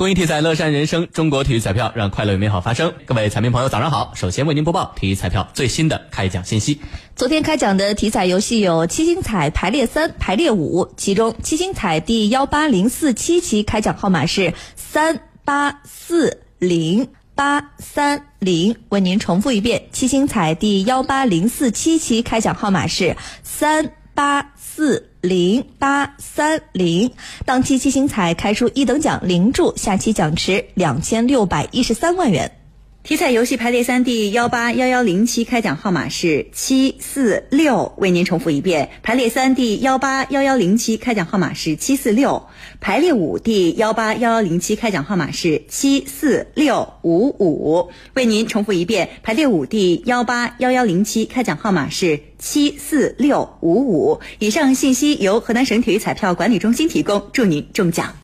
[0.00, 2.90] 公益体彩乐善人生，中国体育彩票让快乐与美好发生。
[3.04, 4.12] 各位彩民朋友，早上好！
[4.14, 6.80] 首先为您播报体育彩票最新的开奖信息。
[7.14, 18.74] 昨天开奖的体彩游戏有七星彩排列三、排列五，其中七星彩第幺八零四七期开奖号码是三八四零八三零。
[18.88, 25.06] 为您重复一遍，七星彩第幺八零四七期开奖号码是三八四。
[25.22, 27.12] 零八三零，
[27.44, 32.59] 当期七星彩开出一等奖零注，下期奖池两千六百一十三万元。
[33.02, 38.90] 体彩游戏排列三第幺八幺幺零七开奖号码是七四六，为您重复一遍。
[39.02, 42.46] 排列三第幺八幺幺零七开奖号码是七四六。
[42.78, 49.08] 排列五第幺八幺幺零七开奖号码是七四六五五，为您重复一遍。
[49.22, 54.20] 排列五第幺八幺幺零七开奖号码是七四六五五。
[54.38, 58.14] 以上信息由河南省体育彩票管理中心提供，祝您中奖。